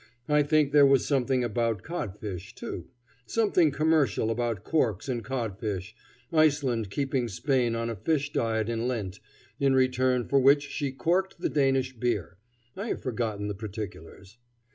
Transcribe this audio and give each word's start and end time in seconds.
I 0.27 0.41
think 0.41 0.71
there 0.71 0.83
was 0.87 1.05
something 1.05 1.43
about 1.43 1.83
codfish, 1.83 2.55
too, 2.55 2.87
something 3.27 3.69
commercial 3.69 4.31
about 4.31 4.63
corks 4.63 5.07
and 5.07 5.23
codfish 5.23 5.93
Iceland 6.33 6.89
keeping 6.89 7.27
Spain 7.27 7.75
on 7.75 7.87
a 7.87 7.95
fish 7.95 8.33
diet 8.33 8.67
in 8.67 8.87
Lent, 8.87 9.19
in 9.59 9.75
return 9.75 10.27
for 10.27 10.39
which 10.39 10.67
she 10.69 10.91
corked 10.91 11.39
the 11.39 11.49
Danish 11.49 11.93
beer 11.93 12.39
I 12.75 12.87
have 12.87 13.03
forgotten 13.03 13.47
the 13.47 13.53
particulars. 13.53 14.37